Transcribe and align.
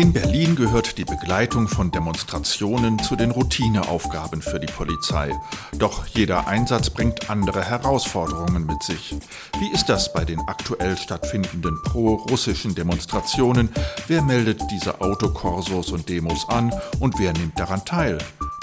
In 0.00 0.14
Berlin 0.14 0.56
gehört 0.56 0.96
die 0.96 1.04
Begleitung 1.04 1.68
von 1.68 1.90
Demonstrationen 1.90 2.98
zu 3.00 3.16
den 3.16 3.32
Routineaufgaben 3.32 4.40
für 4.40 4.58
die 4.58 4.66
Polizei. 4.66 5.38
Doch 5.78 6.06
jeder 6.06 6.48
Einsatz 6.48 6.88
bringt 6.88 7.28
andere 7.28 7.62
Herausforderungen 7.62 8.64
mit 8.64 8.82
sich. 8.82 9.14
Wie 9.58 9.70
ist 9.74 9.90
das 9.90 10.10
bei 10.14 10.24
den 10.24 10.40
aktuell 10.46 10.96
stattfindenden 10.96 11.82
pro-russischen 11.82 12.74
Demonstrationen? 12.74 13.68
Wer 14.06 14.22
meldet 14.22 14.62
diese 14.70 15.02
Autokorsos 15.02 15.92
und 15.92 16.08
Demos 16.08 16.48
an 16.48 16.72
und 17.00 17.18
wer 17.18 17.34
nimmt 17.34 17.60
daran 17.60 17.84
teil? 17.84 18.16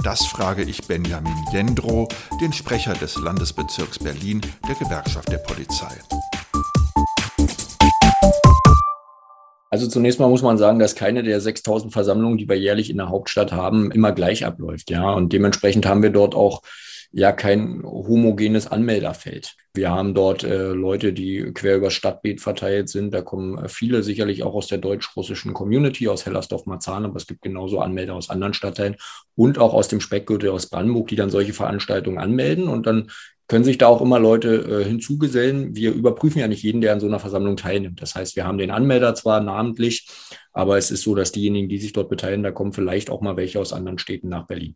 Das 0.04 0.26
frage 0.26 0.64
ich 0.64 0.88
Benjamin 0.88 1.38
Jendro, 1.52 2.10
den 2.42 2.52
Sprecher 2.52 2.96
des 2.96 3.16
Landesbezirks 3.16 4.00
Berlin 4.00 4.42
der 4.68 4.74
Gewerkschaft 4.74 5.32
der 5.32 5.38
Polizei. 5.38 5.94
Also 9.70 9.88
zunächst 9.88 10.20
mal 10.20 10.30
muss 10.30 10.42
man 10.42 10.58
sagen, 10.58 10.80
dass 10.80 10.96
keine 10.96 11.24
der 11.24 11.42
6000 11.42 11.92
Versammlungen, 11.92 12.38
die 12.38 12.48
wir 12.48 12.58
jährlich 12.58 12.90
in 12.90 12.98
der 12.98 13.10
Hauptstadt 13.10 13.52
haben, 13.52 13.92
immer 13.92 14.14
gleich 14.14 14.46
abläuft. 14.46 14.90
Ja, 14.90 15.12
und 15.12 15.34
dementsprechend 15.34 15.86
haben 15.86 16.04
wir 16.04 16.10
dort 16.10 16.36
auch 16.36 16.62
ja 17.12 17.32
kein 17.32 17.84
homogenes 17.84 18.68
Anmelderfeld. 18.68 19.56
Wir 19.74 19.92
haben 19.92 20.14
dort 20.14 20.44
äh, 20.44 20.70
Leute, 20.70 21.14
die 21.14 21.52
quer 21.54 21.78
über 21.78 21.92
Stadtbiet 21.92 22.42
verteilt 22.42 22.90
sind. 22.90 23.14
Da 23.14 23.22
kommen 23.22 23.58
äh, 23.58 23.70
viele 23.70 24.04
sicherlich 24.04 24.44
auch 24.44 24.56
aus 24.56 24.68
der 24.68 24.80
deutsch-russischen 24.80 25.54
Community, 25.54 26.08
aus 26.08 26.26
Hellersdorf-Marzahn, 26.26 27.06
aber 27.06 27.16
es 27.18 27.28
gibt 27.28 27.44
genauso 27.44 27.80
Anmelder 27.80 28.16
aus 28.16 28.30
anderen 28.30 28.54
Stadtteilen 28.54 28.96
und 29.36 29.60
auch 29.60 29.74
aus 29.74 29.88
dem 29.88 30.02
Speckgürtel 30.02 30.50
aus 30.50 30.68
Brandenburg, 30.70 31.08
die 31.08 31.16
dann 31.16 31.30
solche 31.30 31.54
Veranstaltungen 31.54 32.18
anmelden. 32.18 32.68
Und 32.68 32.88
dann 32.88 33.12
können 33.48 33.64
sich 33.64 33.78
da 33.78 33.88
auch 33.88 34.02
immer 34.02 34.20
Leute 34.20 34.82
äh, 34.82 34.86
hinzugesellen. 34.86 35.76
Wir 35.76 35.94
überprüfen 35.94 36.40
ja 36.40 36.48
nicht 36.48 36.64
jeden, 36.64 36.82
der 36.82 36.94
an 36.94 37.00
so 37.00 37.08
einer 37.08 37.20
Versammlung 37.20 37.58
teilnimmt. 37.58 38.02
Das 38.02 38.16
heißt, 38.16 38.36
wir 38.36 38.46
haben 38.46 38.58
den 38.58 38.72
Anmelder 38.72 39.16
zwar 39.16 39.42
namentlich, 39.42 40.08
aber 40.54 40.78
es 40.78 40.92
ist 40.92 41.04
so, 41.04 41.16
dass 41.16 41.32
diejenigen, 41.32 41.70
die 41.70 41.78
sich 41.78 41.94
dort 41.94 42.10
beteiligen, 42.10 42.44
da 42.44 42.52
kommen 42.52 42.74
vielleicht 42.74 43.10
auch 43.10 43.22
mal 43.22 43.38
welche 43.38 43.60
aus 43.60 43.74
anderen 43.74 44.00
Städten 44.00 44.30
nach 44.30 44.48
Berlin. 44.48 44.76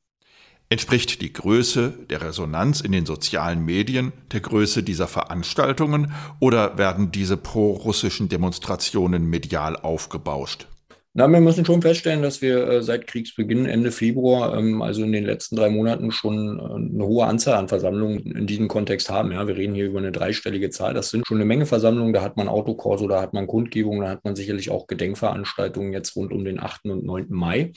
Entspricht 0.70 1.22
die 1.22 1.34
Größe 1.34 1.94
der 2.10 2.22
Resonanz 2.22 2.80
in 2.80 2.94
den 2.94 3.06
sozialen 3.06 3.66
Medien 3.66 4.14
der 4.32 4.40
Größe 4.40 4.84
dieser 4.84 5.10
Veranstaltungen 5.10 6.14
oder 6.40 6.78
werden 6.78 7.12
diese 7.12 7.36
pro-russischen 7.36 8.30
Demonstrationen 8.30 9.26
medial 9.26 9.76
aufgebauscht? 9.76 10.68
Na, 11.14 11.28
wir 11.28 11.42
müssen 11.42 11.66
schon 11.66 11.82
feststellen, 11.82 12.22
dass 12.22 12.42
wir 12.42 12.66
äh, 12.70 12.82
seit 12.82 13.06
Kriegsbeginn 13.06 13.66
Ende 13.66 13.92
Februar, 13.92 14.58
ähm, 14.58 14.82
also 14.82 15.04
in 15.04 15.12
den 15.12 15.26
letzten 15.26 15.58
drei 15.58 15.70
Monaten, 15.70 16.10
schon 16.12 16.58
äh, 16.58 16.64
eine 16.64 17.06
hohe 17.06 17.26
Anzahl 17.26 17.56
an 17.56 17.68
Versammlungen 17.68 18.20
in 18.20 18.48
diesem 18.48 18.70
Kontext 18.70 19.10
haben. 19.10 19.34
Ja, 19.34 19.46
wir 19.46 19.58
reden 19.58 19.76
hier 19.76 19.88
über 19.88 20.00
eine 20.00 20.14
dreistellige 20.14 20.70
Zahl. 20.70 20.94
Das 20.94 21.10
sind 21.10 21.28
schon 21.28 21.36
eine 21.36 21.46
Menge 21.46 21.66
Versammlungen. 21.66 22.14
Da 22.14 22.22
hat 22.22 22.38
man 22.38 22.48
Autokorso, 22.48 23.10
da 23.10 23.22
hat 23.22 23.34
man 23.34 23.46
Kundgebungen, 23.46 24.04
da 24.04 24.10
hat 24.10 24.24
man 24.24 24.38
sicherlich 24.38 24.72
auch 24.72 24.88
Gedenkveranstaltungen 24.88 25.92
jetzt 25.92 26.16
rund 26.16 26.32
um 26.32 26.46
den 26.46 26.62
8. 26.62 26.86
und 26.86 27.04
9. 27.04 27.26
Mai. 27.28 27.74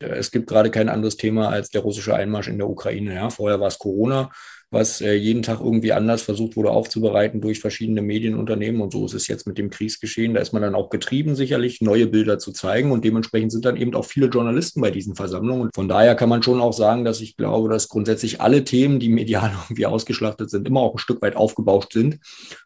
Äh, 0.00 0.06
es 0.06 0.30
gibt 0.30 0.48
gerade 0.48 0.70
kein 0.70 0.88
anderes 0.88 1.16
Thema 1.16 1.48
als 1.48 1.70
der 1.70 1.82
russische 1.82 2.14
Einmarsch 2.14 2.48
in 2.48 2.58
der 2.58 2.68
Ukraine. 2.68 3.14
Ja, 3.14 3.30
vorher 3.30 3.60
war 3.60 3.68
es 3.68 3.78
Corona 3.78 4.30
was 4.70 5.00
äh, 5.00 5.14
jeden 5.14 5.42
Tag 5.42 5.60
irgendwie 5.60 5.92
anders 5.92 6.22
versucht 6.22 6.56
wurde 6.56 6.70
aufzubereiten 6.70 7.40
durch 7.40 7.60
verschiedene 7.60 8.02
Medienunternehmen. 8.02 8.80
Und 8.80 8.92
so 8.92 9.06
ist 9.06 9.14
es 9.14 9.28
jetzt 9.28 9.46
mit 9.46 9.58
dem 9.58 9.70
Kriegsgeschehen. 9.70 10.34
Da 10.34 10.40
ist 10.40 10.52
man 10.52 10.62
dann 10.62 10.74
auch 10.74 10.90
getrieben, 10.90 11.36
sicherlich 11.36 11.80
neue 11.80 12.06
Bilder 12.06 12.38
zu 12.38 12.52
zeigen. 12.52 12.90
Und 12.90 13.04
dementsprechend 13.04 13.52
sind 13.52 13.64
dann 13.64 13.76
eben 13.76 13.94
auch 13.94 14.04
viele 14.04 14.26
Journalisten 14.26 14.80
bei 14.80 14.90
diesen 14.90 15.14
Versammlungen. 15.14 15.62
Und 15.62 15.74
von 15.74 15.88
daher 15.88 16.16
kann 16.16 16.28
man 16.28 16.42
schon 16.42 16.60
auch 16.60 16.72
sagen, 16.72 17.04
dass 17.04 17.20
ich 17.20 17.36
glaube, 17.36 17.68
dass 17.68 17.88
grundsätzlich 17.88 18.40
alle 18.40 18.64
Themen, 18.64 18.98
die 18.98 19.08
medial 19.08 19.52
irgendwie 19.66 19.86
ausgeschlachtet 19.86 20.50
sind, 20.50 20.66
immer 20.66 20.80
auch 20.80 20.94
ein 20.94 20.98
Stück 20.98 21.22
weit 21.22 21.36
aufgebauscht 21.36 21.92
sind. 21.92 22.18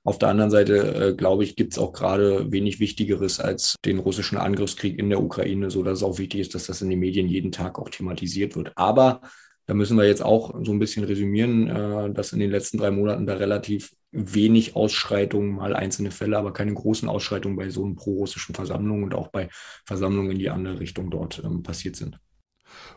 Auf 0.03 0.19
der 0.19 0.31
anderen 0.31 0.51
Seite, 0.51 1.11
äh, 1.11 1.15
glaube 1.15 1.45
ich, 1.45 1.55
gibt 1.55 1.75
es 1.75 1.79
auch 1.79 1.93
gerade 1.93 2.51
wenig 2.51 2.81
Wichtigeres 2.81 3.41
als 3.41 3.77
den 3.85 3.99
russischen 3.99 4.39
Angriffskrieg 4.39 4.99
in 4.99 5.11
der 5.11 5.23
Ukraine, 5.23 5.71
so 5.71 5.83
dass 5.83 5.99
es 5.99 6.03
auch 6.05 6.19
wichtig 6.19 6.41
ist, 6.41 6.55
dass 6.55 6.67
das 6.67 6.81
in 6.81 6.89
den 6.89 6.99
Medien 6.99 7.20
jeden 7.29 7.53
Tag 7.53 7.79
auch 7.79 7.89
thematisiert 7.89 8.57
wird. 8.57 8.73
Aber 8.77 9.21
da 9.67 9.75
müssen 9.75 9.97
wir 9.97 10.07
jetzt 10.07 10.23
auch 10.23 10.53
so 10.65 10.73
ein 10.73 10.79
bisschen 10.79 11.05
resümieren, 11.05 11.69
äh, 11.69 12.13
dass 12.13 12.33
in 12.33 12.41
den 12.41 12.51
letzten 12.51 12.79
drei 12.79 12.91
Monaten 12.91 13.27
da 13.27 13.35
relativ 13.35 13.93
wenig 14.13 14.75
Ausschreitungen, 14.75 15.55
mal 15.55 15.77
einzelne 15.77 16.11
Fälle, 16.11 16.37
aber 16.39 16.53
keine 16.53 16.75
großen 16.75 17.09
Ausschreitungen 17.09 17.57
bei 17.57 17.71
so 17.71 17.89
pro-russischen 17.95 18.55
Versammlungen 18.55 19.05
und 19.05 19.15
auch 19.15 19.29
bei 19.29 19.49
Versammlungen 19.85 20.33
in 20.33 20.39
die 20.39 20.51
andere 20.51 20.81
Richtung 20.81 21.11
dort 21.11 21.41
ähm, 21.45 21.63
passiert 21.63 21.97
sind. 21.97 22.19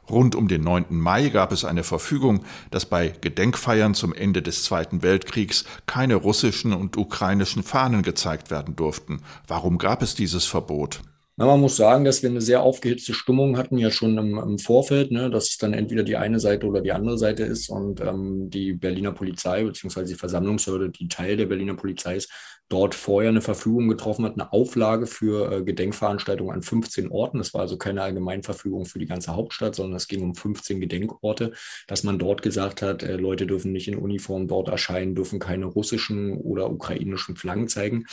Rund 0.09 0.35
um 0.35 0.47
den 0.47 0.61
9. 0.63 0.85
Mai 0.89 1.29
gab 1.29 1.51
es 1.51 1.65
eine 1.65 1.83
Verfügung, 1.83 2.43
dass 2.71 2.85
bei 2.85 3.09
Gedenkfeiern 3.21 3.93
zum 3.93 4.13
Ende 4.13 4.41
des 4.41 4.63
Zweiten 4.63 5.01
Weltkriegs 5.01 5.65
keine 5.85 6.15
russischen 6.15 6.73
und 6.73 6.97
ukrainischen 6.97 7.63
Fahnen 7.63 8.01
gezeigt 8.01 8.51
werden 8.51 8.75
durften. 8.75 9.21
Warum 9.47 9.77
gab 9.77 10.01
es 10.01 10.15
dieses 10.15 10.45
Verbot? 10.45 11.01
Na, 11.35 11.47
man 11.47 11.59
muss 11.61 11.77
sagen, 11.77 12.05
dass 12.05 12.21
wir 12.21 12.29
eine 12.29 12.41
sehr 12.41 12.61
aufgehitzte 12.61 13.15
Stimmung 13.15 13.57
hatten, 13.57 13.79
ja 13.79 13.89
schon 13.89 14.17
im, 14.19 14.37
im 14.37 14.59
Vorfeld, 14.59 15.11
ne, 15.11 15.31
dass 15.31 15.49
es 15.49 15.57
dann 15.57 15.73
entweder 15.73 16.03
die 16.03 16.15
eine 16.15 16.39
Seite 16.39 16.67
oder 16.67 16.81
die 16.81 16.91
andere 16.91 17.17
Seite 17.17 17.43
ist. 17.43 17.69
Und 17.69 18.01
ähm, 18.01 18.51
die 18.51 18.73
Berliner 18.73 19.13
Polizei 19.13 19.63
beziehungsweise 19.63 20.13
die 20.13 20.19
Versammlungshürde, 20.19 20.91
die 20.91 21.07
Teil 21.07 21.35
der 21.35 21.47
Berliner 21.47 21.75
Polizei 21.75 22.17
ist, 22.17 22.31
dort 22.73 22.95
vorher 22.95 23.29
eine 23.29 23.41
Verfügung 23.41 23.87
getroffen 23.87 24.25
hat, 24.25 24.33
eine 24.33 24.51
Auflage 24.51 25.05
für 25.05 25.51
äh, 25.51 25.63
Gedenkveranstaltungen 25.63 26.55
an 26.55 26.63
15 26.63 27.11
Orten. 27.11 27.37
Das 27.37 27.53
war 27.53 27.61
also 27.61 27.77
keine 27.77 28.01
Allgemeinverfügung 28.01 28.85
für 28.85 28.97
die 28.97 29.05
ganze 29.05 29.35
Hauptstadt, 29.35 29.75
sondern 29.75 29.97
es 29.97 30.07
ging 30.07 30.23
um 30.23 30.33
15 30.33 30.79
Gedenkorte, 30.79 31.51
dass 31.85 32.03
man 32.03 32.17
dort 32.17 32.41
gesagt 32.41 32.81
hat, 32.81 33.03
äh, 33.03 33.15
Leute 33.15 33.45
dürfen 33.45 33.71
nicht 33.71 33.87
in 33.87 33.95
Uniform 33.95 34.47
dort 34.47 34.69
erscheinen, 34.69 35.13
dürfen 35.13 35.37
keine 35.37 35.67
russischen 35.67 36.35
oder 36.35 36.71
ukrainischen 36.71 37.35
Flaggen 37.35 37.67
zeigen 37.67 38.05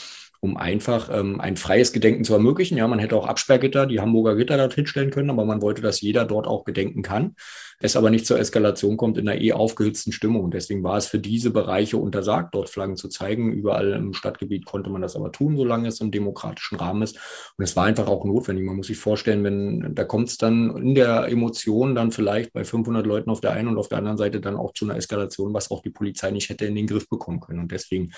um 0.43 0.57
einfach 0.57 1.09
ähm, 1.13 1.39
ein 1.39 1.55
freies 1.55 1.93
Gedenken 1.93 2.23
zu 2.23 2.33
ermöglichen. 2.33 2.75
Ja, 2.75 2.87
man 2.87 2.97
hätte 2.97 3.15
auch 3.15 3.27
Absperrgitter, 3.27 3.85
die 3.85 3.99
Hamburger 3.99 4.35
Gitter 4.35 4.57
dort 4.57 4.73
hinstellen 4.73 5.11
können, 5.11 5.29
aber 5.29 5.45
man 5.45 5.61
wollte, 5.61 5.83
dass 5.83 6.01
jeder 6.01 6.25
dort 6.25 6.47
auch 6.47 6.65
gedenken 6.65 7.03
kann. 7.03 7.35
Es 7.79 7.95
aber 7.95 8.09
nicht 8.09 8.25
zur 8.25 8.39
Eskalation 8.39 8.97
kommt 8.97 9.19
in 9.19 9.29
einer 9.29 9.39
eh 9.39 9.53
aufgehitzten 9.53 10.11
Stimmung. 10.11 10.43
Und 10.43 10.55
deswegen 10.55 10.83
war 10.83 10.97
es 10.97 11.05
für 11.05 11.19
diese 11.19 11.51
Bereiche 11.51 11.97
untersagt, 11.97 12.55
dort 12.55 12.69
Flaggen 12.69 12.95
zu 12.95 13.07
zeigen. 13.07 13.51
Überall 13.51 13.93
im 13.93 14.13
Stadtgebiet 14.13 14.50
konnte 14.59 14.89
man 14.89 15.01
das 15.01 15.15
aber 15.15 15.31
tun, 15.31 15.55
solange 15.55 15.87
es 15.87 16.01
im 16.01 16.11
demokratischen 16.11 16.77
Rahmen 16.77 17.03
ist. 17.03 17.17
Und 17.57 17.63
es 17.63 17.75
war 17.75 17.85
einfach 17.85 18.07
auch 18.07 18.25
notwendig. 18.25 18.65
Man 18.65 18.75
muss 18.75 18.87
sich 18.87 18.97
vorstellen, 18.97 19.43
wenn 19.45 19.95
da 19.95 20.03
kommt 20.03 20.27
es 20.27 20.37
dann 20.37 20.75
in 20.77 20.95
der 20.95 21.27
Emotion 21.29 21.95
dann 21.95 22.11
vielleicht 22.11 22.51
bei 22.51 22.65
500 22.65 23.05
Leuten 23.05 23.29
auf 23.29 23.41
der 23.41 23.51
einen 23.51 23.69
und 23.69 23.77
auf 23.77 23.87
der 23.87 23.99
anderen 23.99 24.17
Seite 24.17 24.41
dann 24.41 24.57
auch 24.57 24.73
zu 24.73 24.85
einer 24.85 24.97
Eskalation, 24.97 25.53
was 25.53 25.71
auch 25.71 25.81
die 25.81 25.89
Polizei 25.89 26.31
nicht 26.31 26.49
hätte 26.49 26.65
in 26.65 26.75
den 26.75 26.87
Griff 26.87 27.07
bekommen 27.07 27.39
können. 27.39 27.59
Und 27.59 27.71
deswegen 27.71 28.11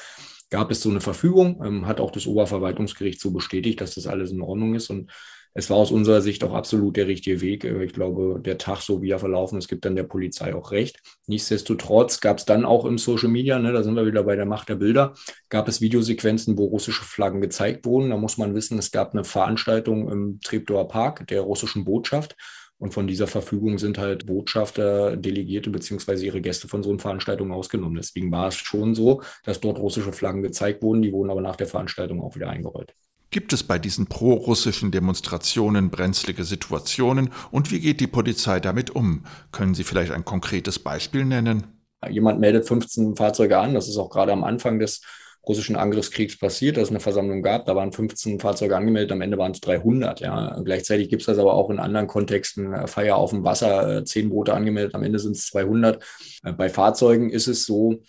gab 0.49 0.71
es 0.71 0.81
so 0.81 0.89
eine 0.89 1.01
Verfügung, 1.01 1.61
ähm, 1.63 1.87
hat 1.87 1.99
auch 1.99 2.11
das 2.11 2.27
Oberverwaltungsgericht 2.27 3.19
so 3.19 3.31
bestätigt, 3.31 3.81
dass 3.81 3.95
das 3.95 4.07
alles 4.07 4.31
in 4.31 4.41
Ordnung 4.41 4.75
ist. 4.75 4.89
Und 4.89 5.11
es 5.53 5.69
war 5.69 5.77
aus 5.77 5.91
unserer 5.91 6.21
Sicht 6.21 6.43
auch 6.43 6.53
absolut 6.53 6.97
der 6.97 7.07
richtige 7.07 7.41
Weg. 7.41 7.63
Äh, 7.63 7.83
ich 7.83 7.93
glaube, 7.93 8.39
der 8.43 8.57
Tag, 8.57 8.81
so 8.81 9.01
wie 9.01 9.11
er 9.11 9.19
verlaufen 9.19 9.57
ist, 9.57 9.67
gibt 9.67 9.85
dann 9.85 9.95
der 9.95 10.03
Polizei 10.03 10.55
auch 10.55 10.71
recht. 10.71 10.99
Nichtsdestotrotz 11.27 12.19
gab 12.21 12.39
es 12.39 12.45
dann 12.45 12.65
auch 12.65 12.85
im 12.85 12.97
Social 12.97 13.29
Media, 13.29 13.59
ne, 13.59 13.71
da 13.71 13.83
sind 13.83 13.95
wir 13.95 14.05
wieder 14.05 14.23
bei 14.23 14.35
der 14.35 14.45
Macht 14.45 14.69
der 14.69 14.75
Bilder, 14.75 15.13
gab 15.49 15.67
es 15.67 15.81
Videosequenzen, 15.81 16.57
wo 16.57 16.65
russische 16.65 17.03
Flaggen 17.03 17.41
gezeigt 17.41 17.85
wurden. 17.85 18.09
Da 18.09 18.17
muss 18.17 18.37
man 18.37 18.55
wissen, 18.55 18.79
es 18.79 18.91
gab 18.91 19.13
eine 19.13 19.23
Veranstaltung 19.23 20.09
im 20.09 20.39
Treptower 20.41 20.87
Park 20.87 21.27
der 21.27 21.41
russischen 21.41 21.85
Botschaft. 21.85 22.35
Und 22.79 22.93
von 22.93 23.07
dieser 23.07 23.27
Verfügung 23.27 23.77
sind 23.77 23.97
halt 23.97 24.25
Botschafter, 24.25 25.15
Delegierte 25.15 25.69
beziehungsweise 25.69 26.25
ihre 26.25 26.41
Gäste 26.41 26.67
von 26.67 26.83
so 26.83 26.89
einer 26.89 26.99
Veranstaltung 26.99 27.53
ausgenommen. 27.53 27.95
Deswegen 27.95 28.29
war 28.31 28.49
es 28.49 28.55
schon 28.55 28.93
so, 28.93 29.21
dass 29.45 29.61
dort 29.61 29.79
russische 29.79 30.11
Flaggen 30.11 30.41
gezeigt 30.41 30.81
wurden. 30.81 31.01
Die 31.01 31.13
wurden 31.13 31.29
aber 31.29 31.39
nach 31.39 31.55
der 31.55 31.67
Veranstaltung 31.67 32.21
auch 32.21 32.35
wieder 32.35 32.49
eingerollt. 32.49 32.93
Gibt 33.33 33.51
es 33.51 33.63
bei 33.63 33.79
diesen 33.79 34.05
pro-russischen 34.05 34.91
Demonstrationen 34.91 35.89
brenzlige 35.89 36.43
Situationen 36.43 37.31
und 37.49 37.71
wie 37.71 37.79
geht 37.79 37.99
die 37.99 38.05
Polizei 38.05 38.59
damit 38.59 38.91
um? 38.91 39.23
Können 39.51 39.73
Sie 39.73 39.83
vielleicht 39.83 40.11
ein 40.11 40.23
konkretes 40.23 40.77
Beispiel 40.77 41.25
nennen? 41.25 41.63
Jemand 42.07 42.39
meldet 42.39 42.67
15 42.67 43.15
Fahrzeuge 43.15 43.57
an. 43.57 43.73
Das 43.73 43.87
ist 43.89 43.97
auch 43.97 44.11
gerade 44.11 44.31
am 44.33 44.43
Anfang 44.43 44.77
des 44.77 45.01
russischen 45.47 45.75
Angriffskriegs 45.75 46.37
passiert, 46.37 46.77
dass 46.77 46.83
es 46.83 46.89
eine 46.91 46.99
Versammlung 46.99 47.41
gab. 47.41 47.65
Da 47.65 47.75
waren 47.75 47.91
15 47.91 48.39
Fahrzeuge 48.39 48.77
angemeldet, 48.77 49.11
am 49.11 49.21
Ende 49.21 49.39
waren 49.39 49.53
es 49.53 49.61
300. 49.61 50.19
Ja. 50.19 50.61
Gleichzeitig 50.63 51.09
gibt 51.09 51.23
es 51.23 51.25
das 51.25 51.39
aber 51.39 51.55
auch 51.55 51.71
in 51.71 51.79
anderen 51.79 52.05
Kontexten. 52.05 52.71
Äh, 52.71 52.85
Feier 52.85 53.15
auf 53.15 53.31
dem 53.31 53.43
Wasser, 53.43 53.97
äh, 53.97 54.03
zehn 54.05 54.29
Boote 54.29 54.53
angemeldet, 54.53 54.93
am 54.93 55.01
Ende 55.01 55.17
sind 55.17 55.35
es 55.35 55.47
200. 55.47 56.03
Äh, 56.43 56.53
bei 56.53 56.69
Fahrzeugen 56.69 57.31
ist 57.31 57.47
es 57.47 57.65
so, 57.65 58.03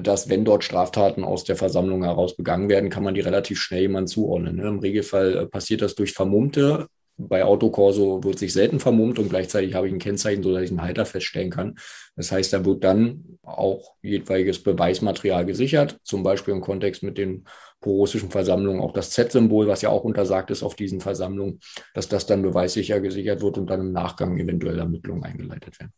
dass 0.00 0.28
wenn 0.28 0.44
dort 0.44 0.64
Straftaten 0.64 1.24
aus 1.24 1.44
der 1.44 1.56
Versammlung 1.56 2.04
heraus 2.04 2.36
begangen 2.36 2.68
werden, 2.68 2.90
kann 2.90 3.02
man 3.02 3.14
die 3.14 3.20
relativ 3.20 3.60
schnell 3.60 3.82
jemand 3.82 4.08
zuordnen. 4.08 4.56
Ne. 4.56 4.68
Im 4.68 4.78
Regelfall 4.78 5.46
passiert 5.46 5.82
das 5.82 5.94
durch 5.94 6.12
Vermummte 6.12 6.88
bei 7.28 7.44
Autokorso 7.44 8.22
wird 8.24 8.38
sich 8.38 8.52
selten 8.52 8.80
vermummt 8.80 9.18
und 9.18 9.28
gleichzeitig 9.28 9.74
habe 9.74 9.86
ich 9.86 9.92
ein 9.92 9.98
Kennzeichen, 9.98 10.42
sodass 10.42 10.62
ich 10.62 10.70
einen 10.70 10.82
Halter 10.82 11.06
feststellen 11.06 11.50
kann. 11.50 11.76
Das 12.16 12.32
heißt, 12.32 12.52
da 12.52 12.64
wird 12.64 12.84
dann 12.84 13.38
auch 13.42 13.94
jeweiliges 14.02 14.62
Beweismaterial 14.62 15.44
gesichert, 15.44 15.98
zum 16.02 16.22
Beispiel 16.22 16.54
im 16.54 16.60
Kontext 16.60 17.02
mit 17.02 17.18
den 17.18 17.44
pro-russischen 17.80 18.30
Versammlungen, 18.30 18.80
auch 18.80 18.92
das 18.92 19.10
Z-Symbol, 19.10 19.66
was 19.66 19.82
ja 19.82 19.90
auch 19.90 20.04
untersagt 20.04 20.50
ist 20.50 20.62
auf 20.62 20.76
diesen 20.76 21.00
Versammlungen, 21.00 21.60
dass 21.94 22.08
das 22.08 22.26
dann 22.26 22.42
beweissicher 22.42 23.00
gesichert 23.00 23.42
wird 23.42 23.58
und 23.58 23.68
dann 23.68 23.80
im 23.80 23.92
Nachgang 23.92 24.38
eventuell 24.38 24.78
Ermittlungen 24.78 25.24
eingeleitet 25.24 25.78
werden. 25.80 25.92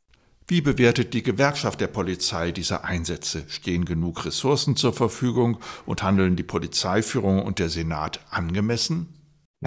Wie 0.46 0.60
bewertet 0.60 1.14
die 1.14 1.22
Gewerkschaft 1.22 1.80
der 1.80 1.86
Polizei 1.86 2.52
diese 2.52 2.84
Einsätze? 2.84 3.44
Stehen 3.48 3.86
genug 3.86 4.26
Ressourcen 4.26 4.76
zur 4.76 4.92
Verfügung 4.92 5.58
und 5.86 6.02
handeln 6.02 6.36
die 6.36 6.42
Polizeiführung 6.42 7.42
und 7.42 7.58
der 7.58 7.70
Senat 7.70 8.20
angemessen? 8.28 9.08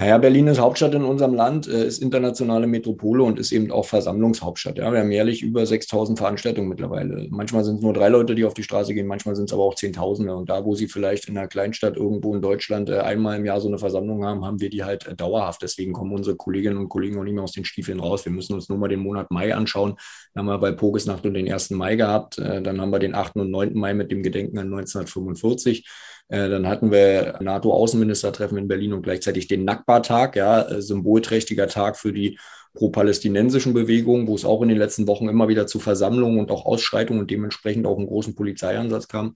Naja, 0.00 0.16
Berlin 0.18 0.46
ist 0.46 0.60
Hauptstadt 0.60 0.94
in 0.94 1.02
unserem 1.02 1.34
Land, 1.34 1.66
äh, 1.66 1.84
ist 1.84 2.00
internationale 2.00 2.68
Metropole 2.68 3.24
und 3.24 3.36
ist 3.40 3.50
eben 3.50 3.72
auch 3.72 3.84
Versammlungshauptstadt. 3.84 4.78
Ja, 4.78 4.92
wir 4.92 5.00
haben 5.00 5.10
jährlich 5.10 5.42
über 5.42 5.66
6000 5.66 6.16
Veranstaltungen 6.16 6.68
mittlerweile. 6.68 7.26
Manchmal 7.30 7.64
sind 7.64 7.78
es 7.78 7.82
nur 7.82 7.94
drei 7.94 8.08
Leute, 8.08 8.36
die 8.36 8.44
auf 8.44 8.54
die 8.54 8.62
Straße 8.62 8.94
gehen, 8.94 9.08
manchmal 9.08 9.34
sind 9.34 9.46
es 9.50 9.52
aber 9.52 9.64
auch 9.64 9.74
Zehntausende. 9.74 10.36
Und 10.36 10.50
da, 10.50 10.64
wo 10.64 10.76
sie 10.76 10.86
vielleicht 10.86 11.28
in 11.28 11.36
einer 11.36 11.48
Kleinstadt 11.48 11.96
irgendwo 11.96 12.32
in 12.32 12.40
Deutschland 12.40 12.90
äh, 12.90 13.00
einmal 13.00 13.38
im 13.38 13.44
Jahr 13.44 13.60
so 13.60 13.66
eine 13.66 13.78
Versammlung 13.78 14.24
haben, 14.24 14.44
haben 14.44 14.60
wir 14.60 14.70
die 14.70 14.84
halt 14.84 15.04
äh, 15.08 15.16
dauerhaft. 15.16 15.62
Deswegen 15.62 15.94
kommen 15.94 16.12
unsere 16.12 16.36
Kolleginnen 16.36 16.78
und 16.78 16.88
Kollegen 16.88 17.18
auch 17.18 17.24
nicht 17.24 17.34
mehr 17.34 17.42
aus 17.42 17.50
den 17.50 17.64
Stiefeln 17.64 17.98
raus. 17.98 18.24
Wir 18.24 18.30
müssen 18.30 18.54
uns 18.54 18.68
nur 18.68 18.78
mal 18.78 18.86
den 18.86 19.00
Monat 19.00 19.32
Mai 19.32 19.52
anschauen. 19.52 19.96
Da 20.32 20.38
haben 20.38 20.46
wir 20.46 20.58
bei 20.58 20.70
Pogesnacht 20.70 21.26
und 21.26 21.34
den 21.34 21.52
1. 21.52 21.70
Mai 21.70 21.96
gehabt. 21.96 22.38
Dann 22.38 22.80
haben 22.80 22.90
wir 22.90 23.00
den 23.00 23.16
8. 23.16 23.34
und 23.34 23.50
9. 23.50 23.74
Mai 23.74 23.94
mit 23.94 24.12
dem 24.12 24.22
Gedenken 24.22 24.58
an 24.58 24.66
1945. 24.66 25.88
Äh, 26.28 26.48
dann 26.48 26.66
hatten 26.66 26.90
wir 26.90 27.38
NATO-Außenministertreffen 27.40 28.58
in 28.58 28.68
Berlin 28.68 28.92
und 28.92 29.02
gleichzeitig 29.02 29.48
den 29.48 29.64
Nakba-Tag, 29.64 30.36
ja, 30.36 30.62
äh, 30.62 30.82
symbolträchtiger 30.82 31.68
Tag 31.68 31.96
für 31.96 32.12
die 32.12 32.38
pro-palästinensischen 32.78 33.74
Bewegungen, 33.74 34.28
wo 34.28 34.36
es 34.36 34.44
auch 34.44 34.62
in 34.62 34.68
den 34.68 34.78
letzten 34.78 35.08
Wochen 35.08 35.28
immer 35.28 35.48
wieder 35.48 35.66
zu 35.66 35.80
Versammlungen 35.80 36.38
und 36.38 36.52
auch 36.52 36.64
Ausschreitungen 36.64 37.20
und 37.20 37.30
dementsprechend 37.30 37.86
auch 37.86 37.98
einen 37.98 38.06
großen 38.06 38.36
Polizeieinsatz 38.36 39.08
kam. 39.08 39.34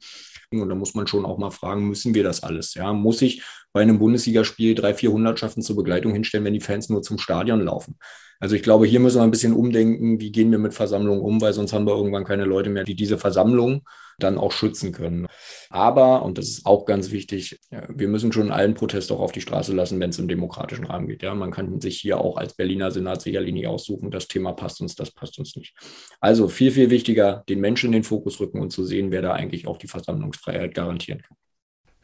Und 0.53 0.69
da 0.69 0.77
muss 0.77 0.95
man 0.95 1.09
schon 1.09 1.25
auch 1.25 1.39
mal 1.39 1.51
fragen, 1.51 1.89
müssen 1.89 2.15
wir 2.15 2.23
das 2.23 2.45
alles? 2.45 2.75
Ja, 2.75 2.93
muss 2.93 3.21
ich 3.21 3.43
bei 3.73 3.81
einem 3.83 3.99
Bundesligaspiel 3.99 4.77
drei, 4.77 4.95
vier 4.95 5.11
Hundertschaften 5.11 5.63
zur 5.63 5.75
Begleitung 5.75 6.13
hinstellen, 6.13 6.45
wenn 6.45 6.55
die 6.55 6.61
Fans 6.61 6.89
nur 6.89 7.03
zum 7.03 7.19
Stadion 7.19 7.65
laufen? 7.65 7.97
Also 8.39 8.55
ich 8.55 8.63
glaube, 8.63 8.87
hier 8.87 9.01
müssen 9.01 9.19
wir 9.19 9.23
ein 9.23 9.31
bisschen 9.31 9.55
umdenken, 9.55 10.21
wie 10.21 10.31
gehen 10.33 10.51
wir 10.51 10.59
mit 10.59 10.75
Versammlungen 10.75 11.23
um, 11.23 11.41
weil 11.41 11.53
sonst 11.53 11.73
haben 11.73 11.87
wir 11.87 11.95
irgendwann 11.95 12.25
keine 12.25 12.45
Leute 12.45 12.71
mehr, 12.71 12.85
die 12.85 12.97
diese 12.97 13.17
Versammlung 13.17 13.83
dann 14.19 14.37
auch 14.37 14.53
schützen 14.53 14.93
können. 14.93 15.27
Aber, 15.71 16.23
und 16.25 16.39
das 16.39 16.49
ist 16.49 16.67
auch 16.67 16.85
ganz 16.85 17.13
wichtig, 17.13 17.61
wir 17.71 18.09
müssen 18.09 18.33
schon 18.33 18.51
allen 18.51 18.75
Protest 18.75 19.11
auch 19.13 19.21
auf 19.21 19.33
die 19.33 19.41
Straße 19.41 19.73
lassen, 19.73 20.01
wenn 20.01 20.11
es 20.11 20.19
im 20.19 20.29
demokratischen 20.29 20.85
Rahmen 20.85 21.07
geht. 21.07 21.23
Ja, 21.23 21.35
man 21.35 21.53
kann 21.53 21.81
sich 21.81 21.99
hier 21.99 22.19
auch 22.19 22.37
als 22.37 22.55
Berliner 22.55 22.91
Senat 22.91 23.23
nicht 23.41 23.67
aussuchen, 23.67 24.11
das 24.11 24.29
Thema 24.29 24.53
passt 24.53 24.81
uns, 24.81 24.95
das 24.95 25.11
passt 25.11 25.39
uns 25.39 25.57
nicht. 25.57 25.75
Also 26.21 26.49
viel, 26.49 26.71
viel 26.71 26.91
wichtiger, 26.91 27.45
den 27.49 27.61
Menschen 27.61 27.87
in 27.87 27.93
den 27.93 28.05
Fokus 28.05 28.41
rücken 28.41 28.61
und 28.61 28.71
zu 28.71 28.85
sehen, 28.85 29.11
wer 29.11 29.23
da 29.23 29.33
eigentlich 29.33 29.67
auch 29.67 29.79
die 29.79 29.89
Versammlungsfreiheit 29.89 30.75
garantieren 30.75 31.23
kann. 31.23 31.37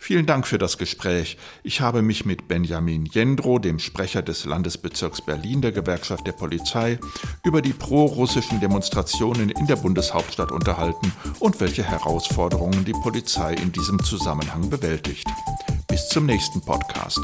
Vielen 0.00 0.26
Dank 0.26 0.46
für 0.46 0.58
das 0.58 0.78
Gespräch. 0.78 1.36
Ich 1.64 1.80
habe 1.80 2.02
mich 2.02 2.24
mit 2.24 2.46
Benjamin 2.46 3.04
Jendro, 3.04 3.58
dem 3.58 3.80
Sprecher 3.80 4.22
des 4.22 4.44
Landesbezirks 4.44 5.20
Berlin 5.20 5.60
der 5.60 5.72
Gewerkschaft 5.72 6.24
der 6.24 6.32
Polizei, 6.32 7.00
über 7.44 7.60
die 7.60 7.72
pro-russischen 7.72 8.60
Demonstrationen 8.60 9.50
in 9.50 9.66
der 9.66 9.76
Bundeshauptstadt 9.76 10.52
unterhalten 10.52 11.12
und 11.40 11.60
welche 11.60 11.82
Herausforderungen 11.82 12.84
die 12.84 12.92
Polizei 12.92 13.54
in 13.54 13.72
diesem 13.72 14.02
Zusammenhang 14.02 14.70
bewältigt. 14.70 15.26
Bis 15.88 16.08
zum 16.08 16.26
nächsten 16.26 16.60
Podcast. 16.60 17.20